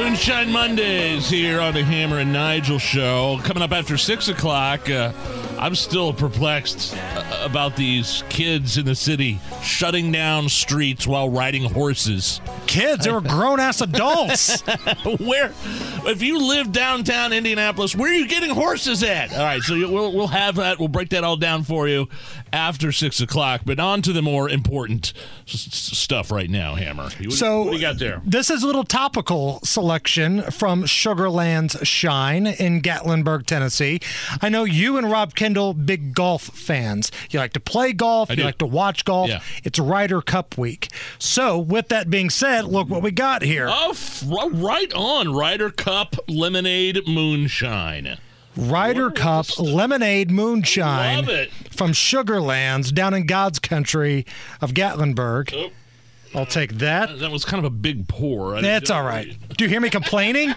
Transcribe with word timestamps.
Moonshine 0.00 0.50
Mondays 0.50 1.28
here 1.28 1.60
on 1.60 1.74
the 1.74 1.84
Hammer 1.84 2.20
and 2.20 2.32
Nigel 2.32 2.78
show. 2.78 3.38
Coming 3.44 3.62
up 3.62 3.70
after 3.70 3.98
6 3.98 4.28
o'clock. 4.28 4.88
Uh, 4.88 5.12
I'm 5.58 5.74
still 5.74 6.14
perplexed 6.14 6.96
uh, 6.96 7.42
about 7.44 7.76
these 7.76 8.24
kids 8.30 8.78
in 8.78 8.86
the 8.86 8.94
city 8.94 9.38
shutting 9.62 10.10
down 10.10 10.48
streets 10.48 11.06
while 11.06 11.28
riding 11.28 11.64
horses. 11.64 12.40
Kids, 12.66 13.04
they 13.04 13.12
were 13.12 13.20
grown 13.20 13.60
ass 13.60 13.82
adults. 13.82 14.62
where, 15.20 15.52
if 16.06 16.22
you 16.22 16.38
live 16.46 16.72
downtown 16.72 17.32
Indianapolis, 17.32 17.94
where 17.94 18.10
are 18.10 18.14
you 18.14 18.26
getting 18.26 18.50
horses 18.50 19.02
at? 19.02 19.32
All 19.32 19.44
right, 19.44 19.62
so 19.62 19.74
we'll 19.74 20.12
we'll 20.12 20.26
have 20.28 20.56
that. 20.56 20.78
We'll 20.78 20.88
break 20.88 21.10
that 21.10 21.24
all 21.24 21.36
down 21.36 21.62
for 21.64 21.88
you 21.88 22.08
after 22.52 22.90
six 22.92 23.20
o'clock. 23.20 23.62
But 23.64 23.78
on 23.78 24.02
to 24.02 24.12
the 24.12 24.22
more 24.22 24.48
important 24.48 25.12
stuff 25.46 26.30
right 26.30 26.48
now, 26.48 26.74
Hammer. 26.74 27.04
What, 27.04 27.32
So 27.32 27.62
what 27.62 27.70
do 27.72 27.76
you 27.76 27.80
got 27.82 27.98
there? 27.98 28.22
This 28.24 28.50
is 28.50 28.62
a 28.62 28.66
little 28.66 28.84
topical 28.84 29.60
selection 29.62 30.42
from 30.50 30.86
Sugarland's 30.86 31.76
Shine 31.86 32.46
in 32.46 32.80
Gatlinburg, 32.80 33.46
Tennessee. 33.46 34.00
I 34.40 34.48
know 34.48 34.64
you 34.64 34.96
and 34.96 35.10
Rob 35.10 35.34
Kendall, 35.34 35.74
big 35.74 36.14
golf 36.14 36.42
fans. 36.42 37.10
You 37.30 37.38
like 37.38 37.52
to 37.54 37.60
play 37.60 37.92
golf, 37.92 38.34
you 38.34 38.42
like 38.44 38.58
to 38.58 38.66
watch 38.66 39.04
golf. 39.04 39.28
Yeah. 39.28 39.42
It's 39.64 39.78
Ryder 39.78 40.22
Cup 40.22 40.56
week. 40.56 40.88
So, 41.18 41.58
with 41.58 41.88
that 41.88 42.08
being 42.10 42.30
said, 42.30 42.64
look 42.64 42.88
what 42.88 43.02
we 43.02 43.10
got 43.10 43.42
here. 43.42 43.68
Oh, 43.70 43.94
right 44.54 44.92
on. 44.94 45.34
Ryder 45.34 45.70
Cup 45.70 45.89
Lemonade 46.28 47.06
Moonshine. 47.06 48.18
Ryder 48.56 49.10
Cup 49.10 49.58
Lemonade 49.58 50.30
Moonshine 50.30 51.16
Love 51.16 51.28
it. 51.28 51.50
from 51.70 51.92
Sugarlands 51.92 52.92
down 52.92 53.14
in 53.14 53.26
God's 53.26 53.58
country 53.58 54.26
of 54.60 54.72
Gatlinburg. 54.72 55.52
Oh. 55.54 55.70
I'll 56.34 56.46
take 56.46 56.74
that. 56.74 57.18
That 57.18 57.32
was 57.32 57.44
kind 57.44 57.58
of 57.58 57.64
a 57.64 57.74
big 57.74 58.06
pour. 58.06 58.56
I 58.56 58.60
That's 58.60 58.90
all 58.90 59.02
right. 59.02 59.36
Do 59.56 59.64
you 59.64 59.68
hear 59.68 59.80
me 59.80 59.90
complaining? 59.90 60.54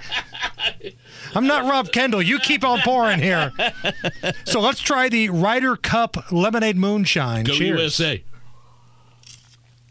I'm 1.36 1.48
not 1.48 1.64
Rob 1.70 1.92
Kendall. 1.92 2.22
You 2.22 2.38
keep 2.40 2.64
on 2.64 2.80
pouring 2.82 3.20
here. 3.20 3.52
So 4.46 4.60
let's 4.60 4.80
try 4.82 5.10
the 5.10 5.30
Ryder 5.30 5.76
Cup 5.76 6.32
Lemonade 6.32 6.78
Moonshine. 6.78 7.46
Go 7.46 7.54
Cheers. 7.54 7.80
USA. 7.80 8.24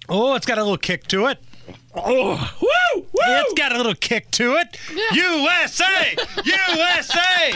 Oh, 0.08 0.34
it's 0.36 0.46
got 0.46 0.58
a 0.58 0.62
little 0.62 0.76
kick 0.76 1.08
to 1.08 1.26
it. 1.26 1.38
Oh, 1.94 2.52
woo. 2.60 2.68
It's 3.24 3.54
got 3.54 3.72
a 3.72 3.76
little 3.76 3.94
kick 3.94 4.30
to 4.32 4.56
it. 4.56 4.76
USA! 5.14 6.16
USA! 6.44 7.52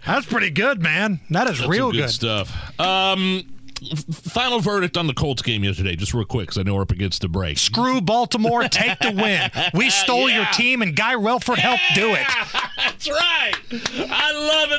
That's 0.06 0.26
pretty 0.26 0.50
good, 0.50 0.82
man. 0.82 1.20
That 1.30 1.48
is 1.48 1.58
That's 1.58 1.68
real 1.70 1.90
good, 1.92 1.98
good. 1.98 2.10
stuff. 2.10 2.80
Um, 2.80 3.44
final 4.10 4.58
verdict 4.60 4.96
on 4.96 5.06
the 5.06 5.14
Colts 5.14 5.40
game 5.42 5.62
yesterday, 5.62 5.94
just 5.96 6.12
real 6.14 6.24
quick, 6.24 6.46
because 6.48 6.58
I 6.58 6.62
know 6.62 6.74
we're 6.74 6.82
up 6.82 6.90
against 6.90 7.22
the 7.22 7.28
break. 7.28 7.58
Screw 7.58 8.00
Baltimore, 8.00 8.64
take 8.68 8.98
the 8.98 9.12
win. 9.12 9.50
We 9.74 9.90
stole 9.90 10.28
your 10.30 10.46
team, 10.46 10.82
and 10.82 10.96
Guy 10.96 11.14
Relford 11.14 11.58
helped 11.58 11.82
do 11.94 12.14
it. 12.14 12.26
That's 12.76 13.08
right. 13.08 13.52
I 14.10 14.32
love 14.32 14.72
it. 14.72 14.76